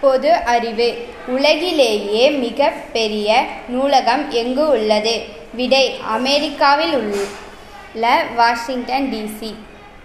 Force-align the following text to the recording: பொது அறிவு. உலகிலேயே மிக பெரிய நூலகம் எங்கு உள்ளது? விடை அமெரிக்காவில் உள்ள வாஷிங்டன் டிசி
பொது 0.00 0.32
அறிவு. 0.32 0.88
உலகிலேயே 1.26 2.30
மிக 2.30 2.72
பெரிய 2.92 3.46
நூலகம் 3.68 4.30
எங்கு 4.30 4.68
உள்ளது? 4.68 5.14
விடை 5.54 5.96
அமெரிக்காவில் 6.08 6.94
உள்ள 6.96 8.24
வாஷிங்டன் 8.34 9.08
டிசி 9.12 9.54